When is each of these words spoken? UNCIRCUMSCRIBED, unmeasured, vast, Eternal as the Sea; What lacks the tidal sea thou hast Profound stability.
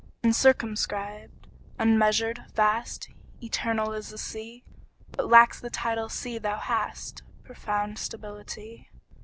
UNCIRCUMSCRIBED, 0.23 1.47
unmeasured, 1.77 2.45
vast, 2.55 3.11
Eternal 3.43 3.93
as 3.93 4.09
the 4.09 4.17
Sea; 4.17 4.63
What 5.13 5.29
lacks 5.29 5.59
the 5.59 5.69
tidal 5.69 6.09
sea 6.09 6.39
thou 6.39 6.57
hast 6.57 7.21
Profound 7.43 7.99
stability. 7.99 8.89